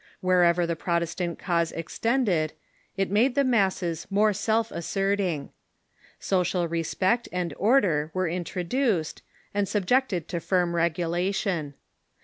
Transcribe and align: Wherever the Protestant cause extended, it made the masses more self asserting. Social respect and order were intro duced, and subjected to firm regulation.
Wherever 0.19 0.65
the 0.65 0.75
Protestant 0.75 1.37
cause 1.37 1.71
extended, 1.71 2.53
it 2.97 3.11
made 3.11 3.35
the 3.35 3.43
masses 3.43 4.07
more 4.09 4.33
self 4.33 4.71
asserting. 4.71 5.51
Social 6.19 6.67
respect 6.67 7.29
and 7.31 7.53
order 7.55 8.09
were 8.11 8.27
intro 8.27 8.63
duced, 8.63 9.21
and 9.53 9.69
subjected 9.69 10.27
to 10.29 10.39
firm 10.39 10.75
regulation. 10.75 11.75